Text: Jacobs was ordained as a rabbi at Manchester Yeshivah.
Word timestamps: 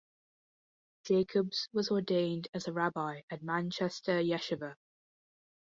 Jacobs 1.05 1.69
was 1.73 1.91
ordained 1.91 2.47
as 2.55 2.67
a 2.67 2.73
rabbi 2.73 3.21
at 3.29 3.43
Manchester 3.43 4.13
Yeshivah. 4.19 4.73